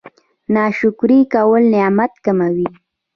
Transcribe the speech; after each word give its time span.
ناشکري 0.55 1.19
کول 1.33 1.61
نعمت 1.73 2.11
کموي 2.25 2.67